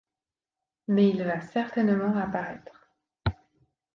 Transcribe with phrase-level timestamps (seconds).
[0.87, 2.89] Mais il va certainement apparaître.